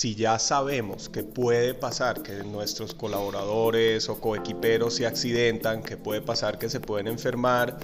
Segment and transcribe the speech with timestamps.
[0.00, 6.22] si ya sabemos que puede pasar que nuestros colaboradores o coequiperos se accidentan, que puede
[6.22, 7.76] pasar que se pueden enfermar,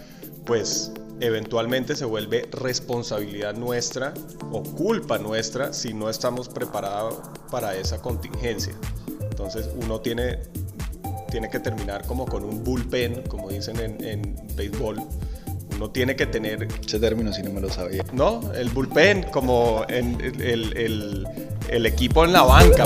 [0.46, 4.14] pues eventualmente se vuelve responsabilidad nuestra
[4.50, 7.16] o culpa nuestra si no estamos preparados
[7.50, 8.72] para esa contingencia.
[9.21, 10.38] Entonces uno tiene,
[11.30, 15.03] tiene que terminar como con un bullpen, como dicen en, en béisbol,
[15.76, 16.66] uno tiene que tener...
[16.83, 18.06] Ese término sí no me lo sabía.
[18.14, 21.27] No, el bullpen, como en el, el, el
[21.70, 22.84] equipo en la banca.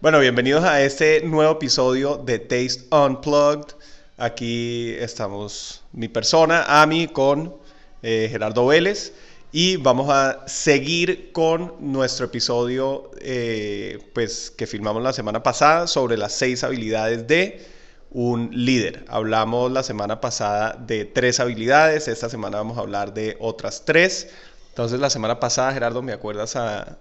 [0.00, 3.74] Bueno, bienvenidos a este nuevo episodio de Taste Unplugged.
[4.16, 7.54] Aquí estamos mi persona, Ami, con
[8.02, 9.12] eh, Gerardo Vélez
[9.50, 16.16] y vamos a seguir con nuestro episodio eh, pues, que filmamos la semana pasada sobre
[16.16, 17.77] las seis habilidades de
[18.10, 19.04] un líder.
[19.08, 24.30] Hablamos la semana pasada de tres habilidades, esta semana vamos a hablar de otras tres.
[24.70, 26.98] Entonces la semana pasada, Gerardo, ¿me acuerdas a,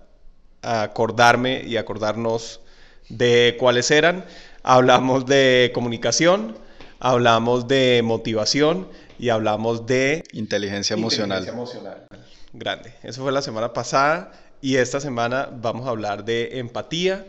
[0.61, 2.61] a acordarme y acordarnos
[3.09, 4.25] de cuáles eran?
[4.63, 6.57] Hablamos de comunicación,
[6.99, 8.87] hablamos de motivación
[9.19, 11.39] y hablamos de inteligencia emocional.
[11.39, 12.07] Inteligencia emocional.
[12.53, 12.93] Grande.
[13.03, 17.25] Eso fue la semana pasada y esta semana vamos a hablar de empatía,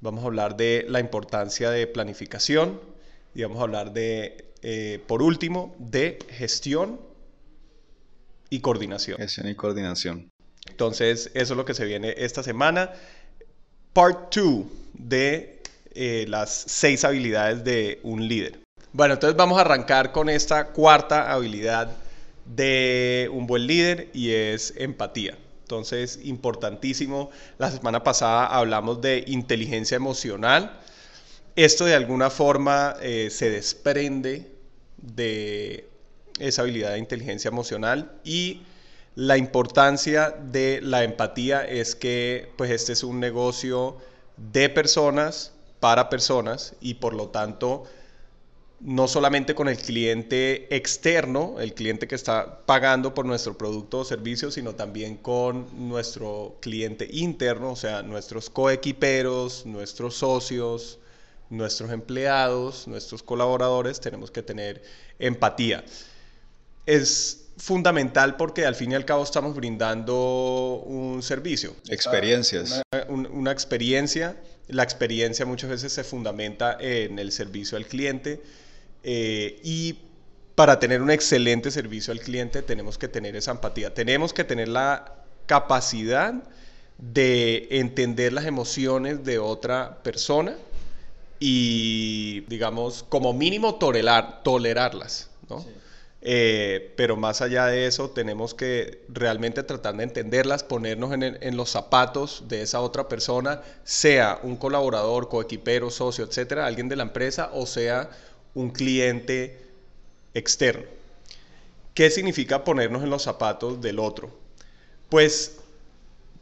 [0.00, 2.93] vamos a hablar de la importancia de planificación
[3.34, 7.00] y vamos a hablar de, eh, por último, de gestión
[8.50, 9.18] y coordinación.
[9.18, 10.30] Gestión y coordinación.
[10.68, 12.92] Entonces, eso es lo que se viene esta semana.
[13.92, 15.62] Part 2 de
[15.94, 18.60] eh, las seis habilidades de un líder.
[18.92, 21.90] Bueno, entonces vamos a arrancar con esta cuarta habilidad
[22.44, 25.36] de un buen líder y es empatía.
[25.62, 27.30] Entonces, importantísimo.
[27.58, 30.78] La semana pasada hablamos de inteligencia emocional.
[31.56, 34.50] Esto de alguna forma eh, se desprende
[34.96, 35.88] de
[36.40, 38.62] esa habilidad de inteligencia emocional y
[39.14, 43.98] la importancia de la empatía es que pues este es un negocio
[44.36, 47.84] de personas para personas y por lo tanto
[48.80, 54.04] no solamente con el cliente externo, el cliente que está pagando por nuestro producto o
[54.04, 60.98] servicio, sino también con nuestro cliente interno, o sea, nuestros coequiperos, nuestros socios,
[61.50, 64.82] nuestros empleados, nuestros colaboradores, tenemos que tener
[65.18, 65.84] empatía.
[66.86, 71.74] Es fundamental porque al fin y al cabo estamos brindando un servicio.
[71.88, 72.82] Experiencias.
[73.08, 74.36] Una, una, experiencia.
[74.68, 78.42] La experiencia muchas veces se fundamenta en el servicio al cliente
[79.02, 79.98] eh, y
[80.54, 84.68] para tener un excelente servicio al cliente tenemos que tener esa empatía, tenemos que tener
[84.68, 85.16] la
[85.46, 86.32] capacidad
[86.96, 90.56] de entender las emociones de otra persona
[91.46, 95.60] y, digamos, como mínimo tolerar, tolerarlas, ¿no?
[95.60, 95.68] Sí.
[96.22, 101.38] Eh, pero más allá de eso, tenemos que realmente tratar de entenderlas, ponernos en, el,
[101.42, 106.96] en, los zapatos de esa otra persona, sea un colaborador, coequipero, socio, etcétera, alguien de
[106.96, 108.08] la empresa, o sea
[108.54, 109.60] un cliente
[110.32, 110.86] externo.
[111.92, 114.30] ¿Qué significa ponernos en los zapatos del otro?
[115.10, 115.58] Pues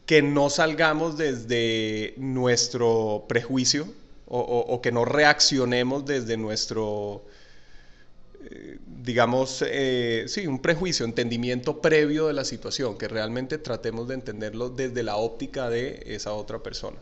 [0.05, 3.85] que no salgamos desde nuestro prejuicio
[4.27, 7.23] o, o, o que no reaccionemos desde nuestro,
[8.49, 14.15] eh, digamos, eh, sí, un prejuicio, entendimiento previo de la situación, que realmente tratemos de
[14.15, 16.97] entenderlo desde la óptica de esa otra persona.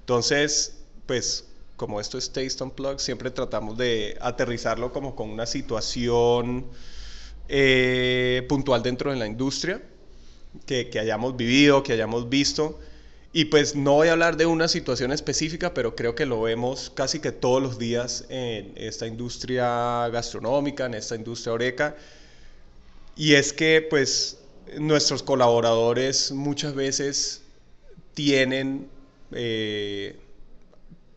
[0.00, 1.46] Entonces, pues
[1.76, 6.66] como esto es Taste Unplugged, siempre tratamos de aterrizarlo como con una situación
[7.48, 9.82] eh, puntual dentro de la industria
[10.66, 12.78] que, que, hayamos vivido, que hayamos visto.
[13.34, 16.90] Y pues no voy a hablar de una situación específica, pero creo que lo vemos
[16.94, 21.96] casi que todos los días en esta industria gastronómica, en esta industria oreca.
[23.16, 24.38] Y es que pues
[24.78, 27.42] nuestros colaboradores muchas veces
[28.14, 28.88] tienen...
[29.32, 30.16] Eh,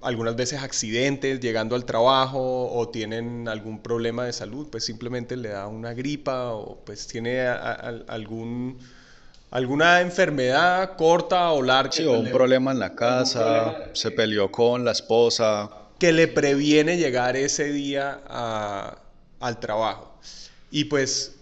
[0.06, 5.50] algunas veces accidentes llegando al trabajo o tienen algún problema de salud, pues simplemente le
[5.50, 8.78] da una gripa o pues tiene algún
[9.56, 11.92] alguna enfermedad corta o larga.
[11.92, 15.70] Sí, o un problema en la casa, se peleó con la esposa.
[15.98, 18.98] Que le previene llegar ese día a,
[19.40, 20.20] al trabajo.
[20.72, 21.38] Y pues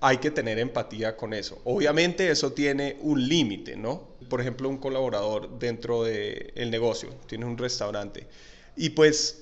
[0.00, 1.62] hay que tener empatía con eso.
[1.62, 4.08] Obviamente eso tiene un límite, ¿no?
[4.28, 8.26] Por ejemplo, un colaborador dentro del el negocio, tiene un restaurante
[8.76, 9.40] y pues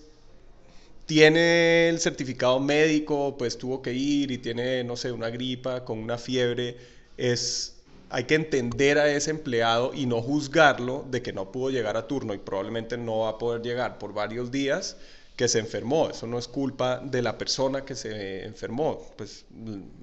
[1.07, 5.99] tiene el certificado médico, pues tuvo que ir y tiene, no sé, una gripa con
[5.99, 6.77] una fiebre,
[7.17, 7.73] es
[8.13, 12.07] hay que entender a ese empleado y no juzgarlo de que no pudo llegar a
[12.07, 14.99] turno y probablemente no va a poder llegar por varios días
[15.35, 19.47] que se enfermó, eso no es culpa de la persona que se enfermó, pues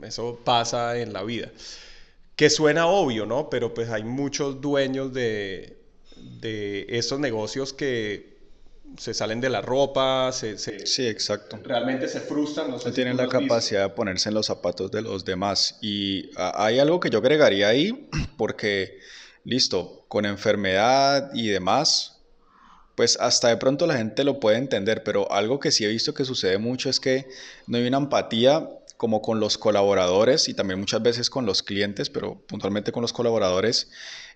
[0.01, 1.51] eso pasa en la vida.
[2.35, 3.49] Que suena obvio, ¿no?
[3.49, 5.77] Pero pues hay muchos dueños de,
[6.41, 8.38] de estos negocios que
[8.97, 11.59] se salen de la ropa, se, sí, exacto.
[11.63, 12.69] Realmente se frustran.
[12.71, 15.77] No, tienen la capacidad de ponerse en los zapatos de los demás.
[15.81, 18.99] Y hay algo que yo agregaría ahí, porque,
[19.43, 22.21] listo, con enfermedad y demás,
[22.95, 26.13] pues hasta de pronto la gente lo puede entender, pero algo que sí he visto
[26.13, 27.27] que sucede mucho es que
[27.65, 32.09] no hay una empatía como con los colaboradores y también muchas veces con los clientes,
[32.09, 33.89] pero puntualmente con los colaboradores,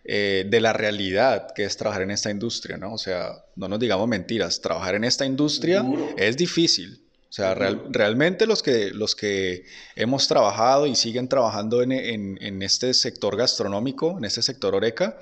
[0.05, 2.93] eh, de la realidad que es trabajar en esta industria, ¿no?
[2.93, 5.85] O sea, no nos digamos mentiras, trabajar en esta industria
[6.17, 7.01] es difícil.
[7.29, 9.65] O sea, realmente los que, los que
[9.95, 15.17] hemos trabajado y siguen trabajando en, en, en este sector gastronómico, en este sector Oreca,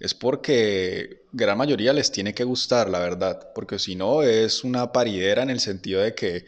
[0.00, 4.90] es porque gran mayoría les tiene que gustar, la verdad, porque si no es una
[4.90, 6.38] paridera en el sentido de que,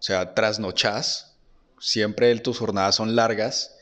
[0.00, 1.36] o sea, trasnochas,
[1.78, 3.73] siempre tus jornadas son largas.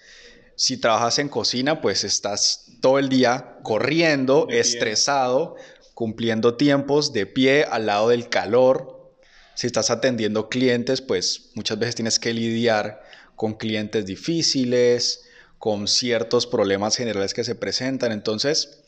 [0.57, 5.57] Si trabajas en cocina, pues estás todo el día corriendo, estresado,
[5.95, 9.13] cumpliendo tiempos de pie al lado del calor.
[9.55, 13.03] Si estás atendiendo clientes, pues muchas veces tienes que lidiar
[13.37, 15.25] con clientes difíciles,
[15.59, 18.13] con ciertos problemas generales que se presentan.
[18.13, 18.83] Entonces,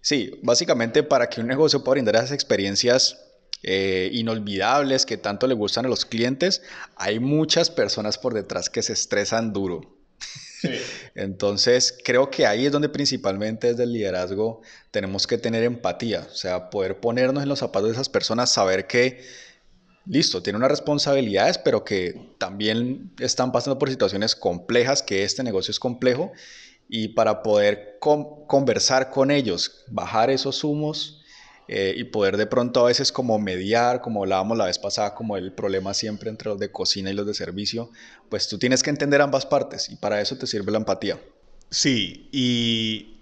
[0.00, 3.18] Sí, básicamente para que un negocio pueda brindar esas experiencias
[3.62, 6.62] eh, inolvidables que tanto le gustan a los clientes,
[6.96, 9.97] hay muchas personas por detrás que se estresan duro.
[11.14, 16.34] Entonces, creo que ahí es donde principalmente desde el liderazgo tenemos que tener empatía, o
[16.34, 19.22] sea, poder ponernos en los zapatos de esas personas, saber que,
[20.06, 25.70] listo, tienen unas responsabilidades, pero que también están pasando por situaciones complejas, que este negocio
[25.70, 26.32] es complejo
[26.88, 31.22] y para poder conversar con ellos, bajar esos humos
[31.68, 35.36] eh, y poder de pronto a veces como mediar, como hablábamos la vez pasada, como
[35.36, 37.90] el problema siempre entre los de cocina y los de servicio,
[38.28, 41.20] pues tú tienes que entender ambas partes y para eso te sirve la empatía.
[41.70, 43.18] Sí, y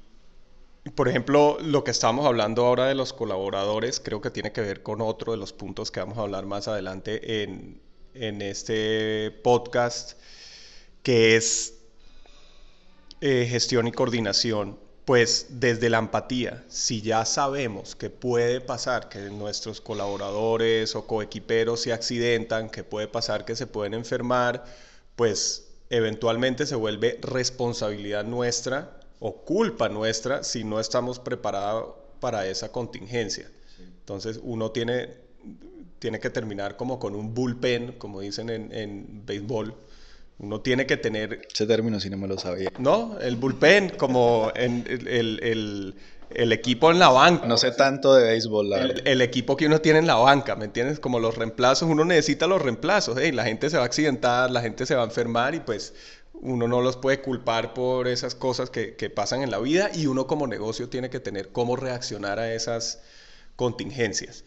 [0.94, 4.82] por ejemplo, lo que estamos hablando ahora de los colaboradores creo que tiene que ver
[4.82, 7.80] con otro de los puntos que vamos a hablar más adelante en,
[8.14, 10.16] en este podcast,
[11.02, 11.74] que es
[13.20, 19.20] eh, gestión y coordinación, pues desde la empatía, si ya sabemos que puede pasar que
[19.30, 24.64] nuestros colaboradores o coequiperos se accidentan, que puede pasar que se pueden enfermar,
[25.14, 32.72] pues eventualmente se vuelve responsabilidad nuestra o culpa nuestra si no estamos preparados para esa
[32.72, 33.48] contingencia.
[33.78, 35.10] Entonces uno tiene,
[36.00, 39.72] tiene que terminar como con un bullpen, como dicen en, en béisbol,
[40.38, 41.46] uno tiene que tener...
[41.52, 42.70] Ese término sí no me lo sabía.
[42.78, 47.46] No, el bullpen, como en el, equipo en la banca.
[47.46, 50.54] No sé tanto de béisbol, la el, el, equipo que uno tiene en la banca,
[50.56, 51.00] ¿me entiendes?
[51.00, 53.18] Como los reemplazos, uno necesita los reemplazos.
[53.32, 55.94] la gente se va a accidentar, la gente se va a enfermar y pues
[56.34, 60.06] uno no los puede culpar por esas cosas que, que pasan en la vida y
[60.06, 63.00] uno como negocio tiene que tener cómo reaccionar a esas
[63.56, 64.44] contingencias.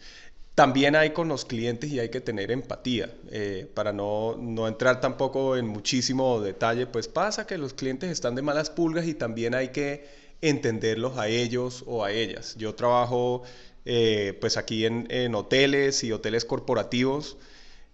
[0.54, 3.14] También hay con los clientes y hay que tener empatía.
[3.30, 8.34] Eh, para no, no, entrar tampoco en muchísimo detalle, pues pasa que los clientes están
[8.34, 10.06] de malas pulgas y también hay que
[10.42, 12.56] entenderlos a ellos o a ellas.
[12.58, 13.42] Yo trabajo
[13.84, 17.38] eh, pues aquí en, en, hoteles y hoteles corporativos.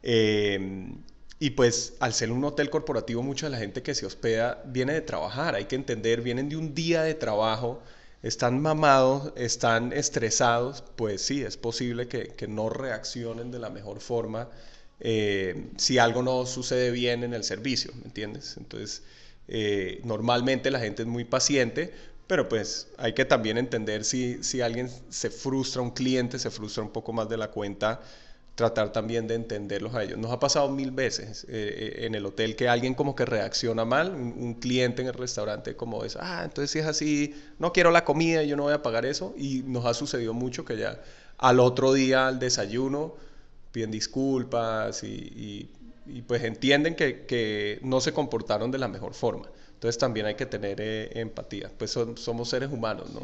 [0.03, 0.89] Eh,
[1.39, 4.95] y pues al ser un hotel corporativo, mucha de la gente que se hospeda viene
[4.95, 7.83] de trabajar, hay que entender, vienen de un día de trabajo,
[8.23, 14.49] están mamados, están estresados, pues sí, es posible que, no reaccionen de la mejor forma
[15.01, 18.57] eh, si algo no sucede bien en el servicio, ¿me entiendes?
[18.57, 19.03] Entonces,
[19.49, 21.93] eh, normalmente la gente es muy paciente,
[22.27, 26.83] pero pues hay que también entender si, si alguien se frustra, un cliente se frustra
[26.83, 28.01] un poco más de la cuenta,
[28.57, 30.19] tratar también de entenderlos a ellos.
[30.19, 31.49] Nos ha pasado mil veces eh,
[32.01, 35.77] eh, en el hotel que alguien como que reacciona mal, un, cliente en el restaurante
[35.77, 38.83] como es, ah, entonces si es así, no quiero la comida, yo no voy a
[38.83, 41.01] pagar eso, y nos ha sucedido mucho que ya
[41.37, 43.15] al otro día al desayuno
[43.73, 45.71] piden disculpas y,
[46.27, 49.51] pues entienden que, no se comportaron de la mejor forma.
[49.75, 53.21] Entonces también hay que tener eh, empatía, pues somos seres humanos, ¿no?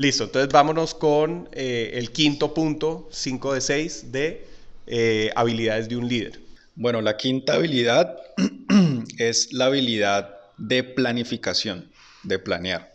[0.00, 4.46] Listo, entonces vámonos con eh, el quinto punto, 5 de 6, de
[4.86, 6.40] eh, habilidades de un líder.
[6.74, 8.16] Bueno, la quinta habilidad
[9.18, 11.90] es la habilidad de planificación,
[12.22, 12.90] de planear.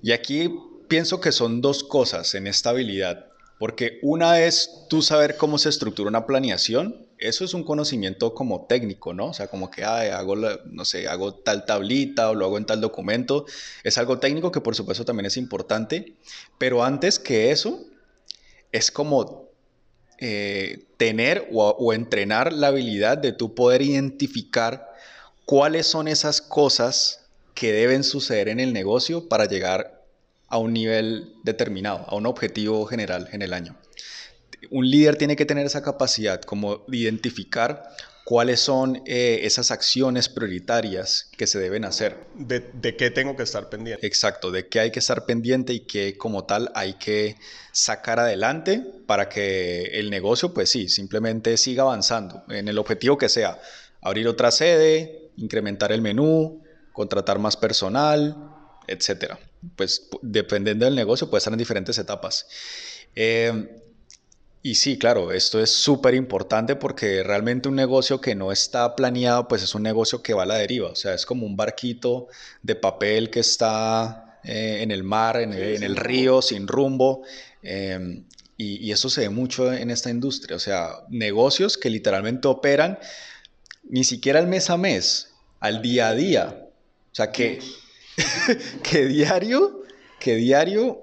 [0.00, 0.48] Y aquí
[0.86, 3.26] pienso que son dos cosas en esta habilidad,
[3.58, 8.66] porque una es tú saber cómo se estructura una planeación eso es un conocimiento como
[8.66, 9.26] técnico, ¿no?
[9.26, 12.80] O sea, como que hago, no sé, hago tal tablita o lo hago en tal
[12.80, 13.46] documento.
[13.84, 16.14] Es algo técnico que por supuesto también es importante,
[16.58, 17.84] pero antes que eso,
[18.72, 19.48] es como
[20.20, 24.92] eh, tener o, entrenar la habilidad de tú poder identificar
[25.44, 30.04] cuáles son esas cosas que deben suceder en el negocio para llegar
[30.48, 33.76] a un nivel determinado, a un objetivo general en el año.
[34.70, 37.90] Un líder tiene que tener esa capacidad como de identificar
[38.28, 42.26] cuáles son eh, esas acciones prioritarias que se deben hacer.
[42.34, 44.06] De, de, qué tengo que estar pendiente.
[44.06, 47.36] Exacto, de qué hay que estar pendiente y qué como tal hay que
[47.72, 53.30] sacar adelante para que el negocio, pues sí, simplemente siga avanzando en el objetivo que
[53.30, 53.58] sea.
[54.02, 56.62] Abrir otra sede, incrementar el menú,
[56.92, 58.36] contratar más personal,
[58.86, 59.38] etcétera.
[59.74, 62.46] Pues dependiendo del negocio puede estar en diferentes etapas.
[63.16, 63.87] Eh,
[64.68, 69.48] y sí, claro, esto es súper importante porque realmente un negocio que no está planeado,
[69.48, 70.90] pues es un negocio que va a la deriva.
[70.90, 72.28] O sea, es como un barquito
[72.62, 77.22] de papel que está eh, en el mar, en, el, río, sin rumbo.
[77.62, 78.26] Em,
[78.58, 80.56] y, eso se ve mucho en esta industria.
[80.56, 82.98] O sea, negocios que literalmente operan
[83.88, 86.68] ni siquiera al mes a mes, al día a día.
[87.10, 87.60] O sea, que,
[88.82, 89.82] que diario,
[90.20, 91.00] que diario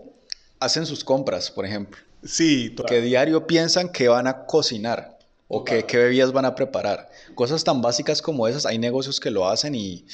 [0.60, 2.06] hacen sus compras, por ejemplo.
[2.26, 5.18] Sí, que diario piensan que van a cocinar
[5.48, 7.10] o que, qué bebidas van a preparar.
[7.36, 10.06] Cosas tan básicas como esas, hay negocios que lo hacen y,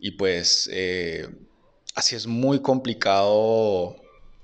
[0.00, 1.28] y pues eh,
[1.94, 3.96] así es muy complicado.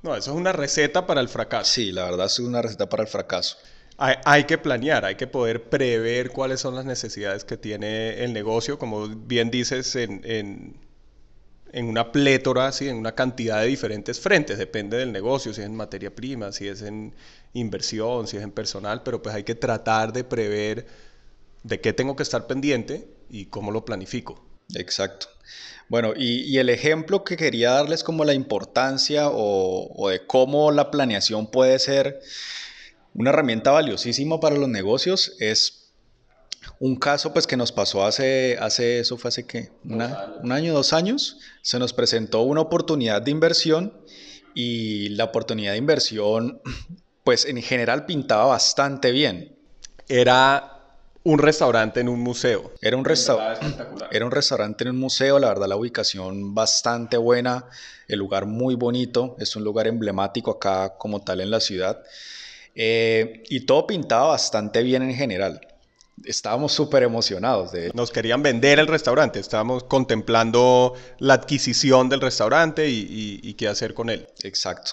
[0.02, 1.72] No, eso es una receta para el fracaso.
[1.72, 3.56] Sí, la verdad es una receta para el fracaso.
[3.98, 8.32] Hay, hay, que planear, hay que poder prever cuáles son las necesidades que tiene el
[8.32, 10.80] negocio, como bien dices, en, en
[11.72, 12.88] en una plétora, ¿sí?
[12.88, 16.68] en una cantidad de diferentes frentes, depende del negocio, si es en materia prima, si
[16.68, 17.14] es en
[17.52, 20.86] inversión, si es en personal, pero pues hay que tratar de prever
[21.62, 24.42] de qué tengo que estar pendiente y cómo lo planifico.
[24.74, 25.26] Exacto.
[25.88, 30.90] Bueno, y, el ejemplo que quería darles como la importancia o, o de cómo la
[30.90, 32.20] planeación puede ser
[33.14, 35.79] una herramienta valiosísima para los negocios es
[36.78, 40.92] un caso pues que nos pasó hace, hace eso fue hace qué, un año, dos
[40.92, 43.94] años, se nos presentó una oportunidad de inversión
[44.54, 46.60] y la oportunidad de inversión
[47.24, 49.56] pues en general pintaba bastante bien.
[50.08, 50.76] Era
[51.22, 52.72] un restaurante en un museo.
[52.80, 53.06] Era un,
[54.10, 57.66] era un restaurante en un museo, la verdad la ubicación bastante buena,
[58.08, 62.02] el lugar muy bonito, es un lugar emblemático acá como tal en la ciudad.
[62.74, 65.60] Eh, y todo pintaba bastante bien en general
[66.24, 67.72] estábamos súper emocionados.
[67.72, 67.90] De...
[67.94, 74.10] Nos querían vender el restaurante, estábamos contemplando la adquisición del restaurante y, qué hacer con
[74.10, 74.26] él.
[74.42, 74.92] Exacto.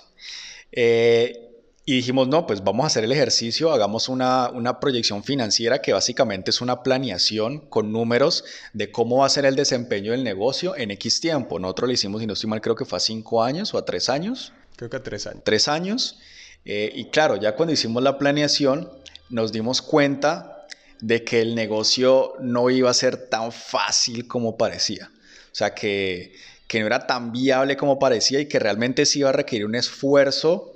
[0.72, 1.44] Eh,
[1.86, 5.94] y dijimos, no, pues vamos a hacer el ejercicio, hagamos una, una, proyección financiera que
[5.94, 8.44] básicamente es una planeación con números
[8.74, 11.60] de cómo va a ser el desempeño del negocio en X tiempo.
[11.60, 13.86] Nosotros lo hicimos, si no estoy mal, creo que fue a cinco años o a
[13.86, 14.52] tres años.
[14.76, 15.44] Creo que a tres años.
[15.46, 16.20] Tres años.
[16.66, 18.92] Eh, y claro, ya cuando hicimos la planeación,
[19.30, 20.57] nos dimos cuenta
[21.02, 25.12] de que el negocio no iba a ser tan fácil como parecía.
[25.52, 26.34] O sea, que,
[26.74, 30.74] no era tan viable como parecía y que realmente sí iba a requerir un esfuerzo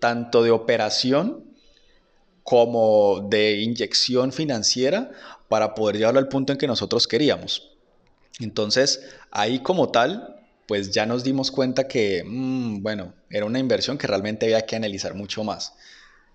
[0.00, 1.44] tanto de operación
[2.42, 5.10] como de inyección financiera
[5.48, 7.70] para poder llevarlo al punto en que nosotros queríamos.
[8.40, 13.98] Entonces, ahí como tal, pues ya nos dimos cuenta que, mm, bueno, era una inversión
[13.98, 15.72] que realmente había que analizar mucho más.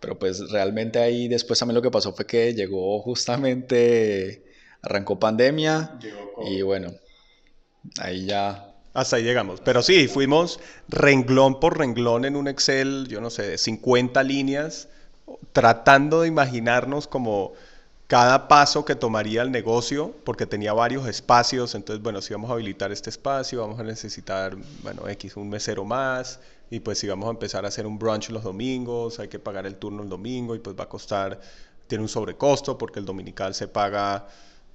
[0.03, 4.43] Pero pues realmente ahí después también lo que pasó fue que llegó justamente,
[4.81, 5.97] arrancó pandemia
[6.45, 6.91] y bueno,
[7.99, 8.69] ahí ya...
[8.93, 9.61] Hasta ahí llegamos.
[9.61, 14.89] Pero sí, fuimos renglón por renglón en un Excel, yo no sé, de 50 líneas,
[15.53, 17.53] tratando de imaginarnos como
[18.13, 22.53] cada paso que tomaría el negocio, porque tenía varios espacios, entonces, bueno, si vamos a
[22.53, 26.39] habilitar este espacio, vamos a necesitar, bueno, X, un mesero más,
[26.69, 29.65] y pues si vamos a empezar a hacer un brunch los domingos, hay que pagar
[29.65, 31.41] el turno el domingo y pues va a costar,
[31.87, 34.27] tiene un sobrecosto porque el dominical se paga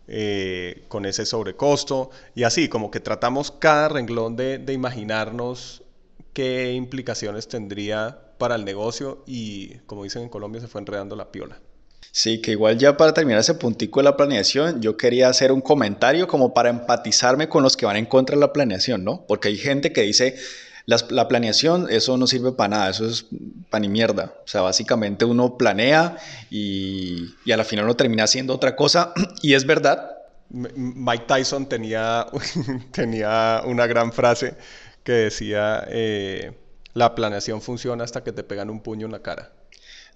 [0.08, 5.84] eh, con ese sobrecosto y así como que tratamos cada renglón de, de imaginarnos
[6.32, 11.30] qué implicaciones tendría para el negocio y como dicen en Colombia se fue enredando la
[11.30, 11.60] piola.
[12.10, 15.60] Sí, que igual ya para terminar ese puntico de la planeación, yo quería hacer un
[15.60, 19.24] comentario como para empatizarme con los que van en contra de la planeación, ¿no?
[19.28, 20.36] Porque hay gente que dice,
[20.88, 23.26] la, planeación, eso no sirve para nada, eso es
[23.68, 24.32] pan y mierda.
[24.42, 26.16] O sea, básicamente uno planea
[26.50, 29.12] y, a la final uno termina haciendo otra cosa
[29.42, 30.12] y es verdad.
[30.50, 32.26] Mike Tyson tenía,
[32.90, 34.54] tenía una gran frase
[35.04, 36.52] que decía, eh,
[36.94, 39.52] la planeación funciona hasta que te pegan un puño en la cara.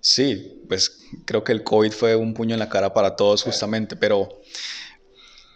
[0.02, 3.96] Sí, pues creo que el COVID fue un puño en la cara para todos justamente,
[3.96, 4.28] pero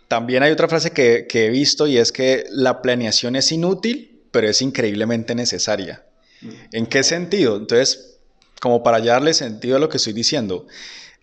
[0.09, 4.17] también hay otra frase que, que he visto y es que la planeación es inútil
[4.37, 6.05] pero es increíblemente necesaria.
[6.71, 7.57] ¿En qué sentido?
[7.57, 8.19] Entonces,
[8.61, 10.67] como para darle sentido a lo que estoy diciendo.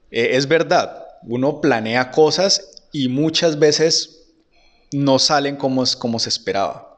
[0.10, 4.24] Eh, es verdad, uno planea cosas y muchas veces
[4.92, 6.93] no salen como, como se esperaba.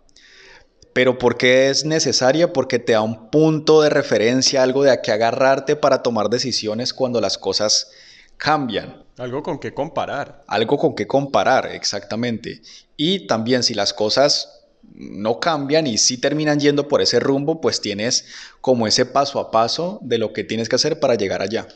[0.96, 2.54] Pero ¿por qué es necesaria?
[2.54, 6.94] Porque te da un punto de referencia, algo de a qué agarrarte para tomar decisiones
[6.94, 7.92] cuando las cosas
[8.38, 9.04] cambian.
[9.18, 10.46] Algo con qué comparar.
[10.48, 12.62] Algo con qué comparar, exactamente.
[12.96, 14.62] Y también si las cosas
[14.94, 18.28] no cambian y si terminan yendo por ese rumbo, pues tienes
[18.62, 21.68] como ese paso a paso de lo que tienes que hacer para llegar allá.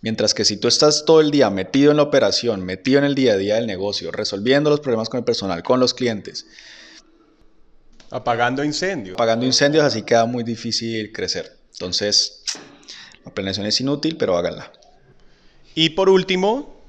[0.00, 3.14] Mientras que si tú estás todo el día metido en la operación, metido en el
[3.14, 6.46] día a día del negocio, resolviendo los problemas con el personal, con los clientes,
[8.12, 9.14] apagando incendios.
[9.14, 11.56] Apagando incendios, así queda muy difícil crecer.
[11.72, 12.44] Entonces,
[13.24, 14.70] la planeación es inútil, pero háganla.
[15.74, 16.82] Y por último,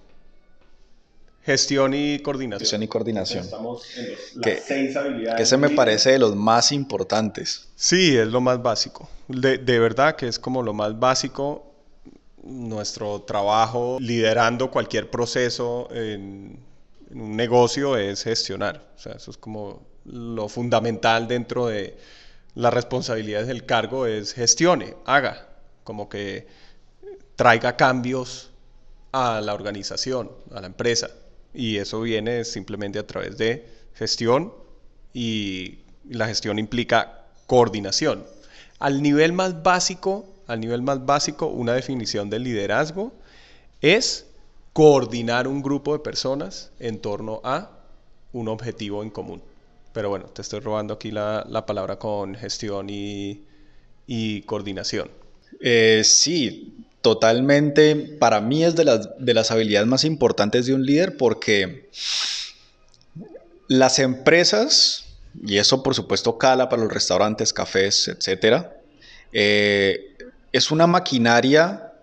[1.46, 2.60] Gestión y coordinación.
[2.60, 3.44] Gestión y coordinación.
[3.44, 5.36] Estamos en las seis habilidades.
[5.36, 7.68] Que ese me parece de los más importantes.
[7.76, 9.10] Sí, es lo más básico.
[9.28, 11.70] De, verdad que es como lo más básico.
[12.44, 16.60] Nuestro trabajo liderando cualquier proceso en,
[17.12, 18.82] un negocio es gestionar.
[18.96, 21.98] O sea, eso es como lo fundamental dentro de
[22.56, 25.48] las responsabilidades del cargo es gestione, haga,
[25.84, 26.48] como que
[27.36, 28.52] traiga cambios
[29.12, 31.10] a la organización, a la empresa.
[31.54, 34.54] Y eso viene simplemente a través de gestión
[35.14, 35.80] y
[36.10, 38.26] la gestión implica coordinación.
[38.80, 43.14] Al nivel más básico, al nivel más básico, una definición del liderazgo
[43.82, 44.26] es
[44.74, 47.70] coordinar un grupo de personas en torno a
[48.34, 49.42] un objetivo en común.
[49.94, 55.10] Pero bueno, te estoy robando aquí la, palabra con gestión y, coordinación.
[55.62, 60.86] Eh, sí, totalmente, para mí es de las, de las habilidades más importantes de un
[60.86, 61.90] líder porque
[63.68, 65.06] las empresas,
[65.46, 68.76] y eso por supuesto cala para los restaurantes, cafés, etcétera,
[69.32, 70.16] eh,
[70.52, 71.94] es una maquinaria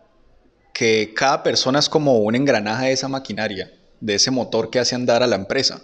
[0.72, 4.94] que cada persona es como un engranaje de esa maquinaria, de ese motor que hace
[4.94, 5.82] andar a la empresa.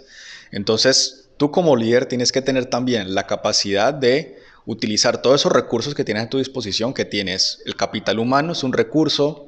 [0.51, 5.95] Entonces, tú como líder tienes que tener también la capacidad de utilizar todos esos recursos
[5.95, 9.47] que tienes a tu disposición, que tienes el capital humano es un recurso,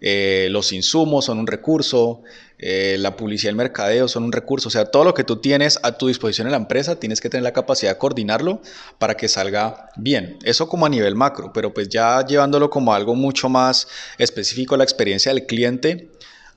[0.00, 2.22] eh, los insumos son un recurso,
[2.58, 5.36] eh, la publicidad y el mercadeo son un recurso, o sea, todo lo que tú
[5.36, 8.60] tienes a tu disposición en la empresa, tienes que tener la capacidad de coordinarlo
[8.98, 10.38] para que salga bien.
[10.44, 14.78] Eso como a nivel macro, pero pues ya llevándolo como algo mucho más específico a
[14.78, 16.10] la experiencia del cliente,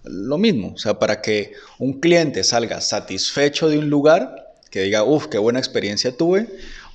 [0.04, 4.41] lo mismo, o sea, para que un cliente salga satisfecho de un lugar,
[4.72, 6.48] que diga, uff, qué buena experiencia tuve,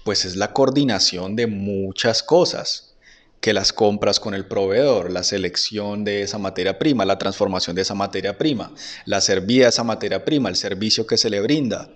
[0.02, 2.94] pues es la coordinación de muchas cosas,
[3.40, 7.82] que las compras con el proveedor, la selección de esa materia prima, la transformación de
[7.82, 8.72] esa materia prima,
[9.04, 11.90] la servida de esa materia prima, el servicio que se le brinda,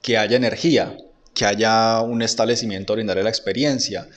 [0.00, 0.96] que haya energía,
[1.34, 4.08] que haya un establecimiento brindarle la experiencia,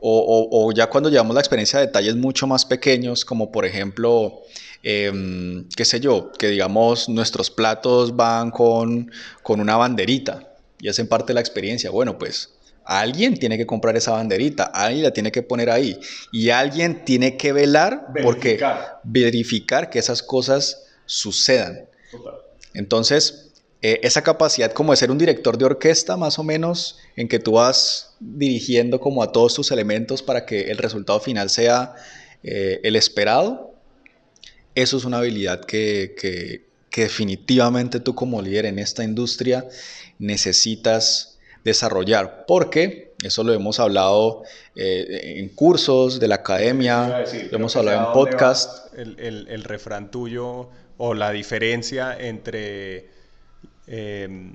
[0.00, 4.42] o, ya cuando llevamos la experiencia a detalles mucho más pequeños, como por ejemplo,
[4.82, 9.10] em, qué sé yo, que digamos nuestros platos van con,
[9.42, 11.90] con una banderita y hacen parte de la experiencia.
[11.90, 12.50] Bueno, pues
[12.90, 16.00] Alguien tiene que comprar esa banderita, alguien la tiene que poner ahí
[16.32, 18.58] y alguien tiene que velar porque
[19.04, 21.86] verificar que esas cosas sucedan.
[22.74, 27.28] Entonces, eh, esa capacidad como de ser un director de orquesta, más o menos, en
[27.28, 31.94] que tú vas dirigiendo como a todos tus elementos para que el resultado final sea
[32.42, 33.74] eh, el esperado,
[34.74, 36.14] eso es una habilidad que,
[36.90, 39.66] que definitivamente tú como líder en esta industria
[40.18, 44.42] necesitas desarrollar, porque eso lo hemos hablado
[44.74, 48.94] eh, en cursos de la academia, lo hemos hablado en podcast.
[48.96, 53.08] El, refrán tuyo o la diferencia entre
[53.86, 54.54] em,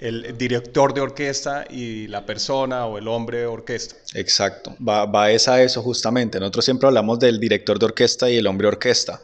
[0.00, 3.96] el director de orquesta y la persona o el hombre de orquesta.
[4.14, 6.38] Exacto, va, va es eso justamente.
[6.40, 9.20] Nosotros siempre hablamos del director de orquesta y el hombre orquesta.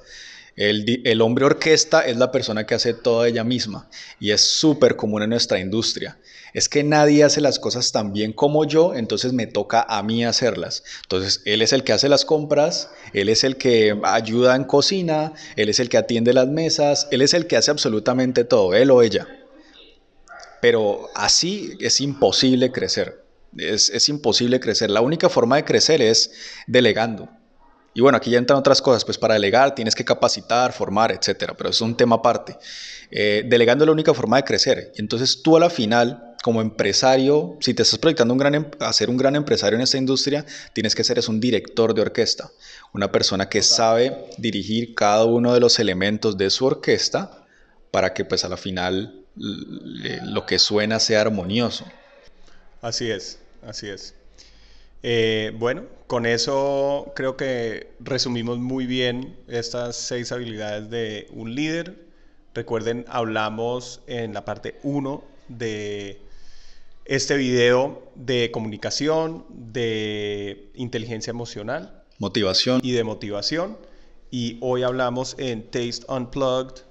[0.56, 4.96] El, el, hombre orquesta es la persona que hace todo ella misma y es súper
[4.96, 6.16] común en nuestra industria
[6.56, 10.24] es que nadie hace las cosas tan bien como yo, entonces me toca a mí
[10.24, 10.84] hacerlas.
[11.02, 15.34] Entonces, él es el que hace las compras, él es el que ayuda en cocina,
[15.56, 18.90] él es el que atiende las mesas, él es el que hace absolutamente todo, él
[18.90, 19.28] o ella.
[20.60, 23.24] Pero así es imposible crecer.
[23.56, 24.90] Es, es imposible crecer.
[24.90, 26.32] La única forma de crecer es
[26.66, 27.28] delegando.
[27.96, 31.54] Y bueno, aquí ya entran otras cosas, pues para delegar tienes que capacitar, formar, etcétera,
[31.56, 32.58] pero es un tema aparte.
[33.10, 34.92] Eh, delegando es la única forma de crecer.
[34.96, 38.92] Entonces tú a la final como empresario, si te estás proyectando un gran, em, a
[38.92, 42.50] ser un gran empresario en esta industria, tienes que ser es un director de orquesta,
[42.92, 47.46] una persona que sabe dirigir cada uno de los elementos de su orquesta
[47.90, 51.84] para que pues a la final lo que suena sea armonioso.
[52.80, 54.14] Así es, así es.
[55.02, 62.06] Eh, bueno, con eso creo que resumimos muy bien estas seis habilidades de un líder.
[62.54, 66.20] Recuerden, hablamos en la parte 1 de
[67.04, 72.02] este video de comunicación, de inteligencia emocional.
[72.18, 72.80] Motivación.
[72.82, 73.76] Y de motivación.
[74.30, 76.82] Y hoy hablamos en Taste Unplugged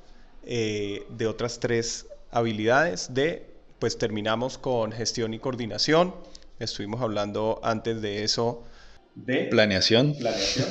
[0.45, 6.13] eh, de otras tres habilidades de, pues terminamos con gestión y coordinación.
[6.59, 8.63] Estuvimos hablando antes de eso
[9.15, 10.13] de planeación.
[10.15, 10.67] planeación.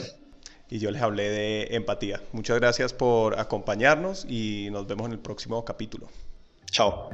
[0.71, 2.23] Y yo les hablé de empatía.
[2.33, 6.09] Muchas gracias por acompañarnos y nos vemos en el próximo capítulo.
[6.71, 7.11] Chao.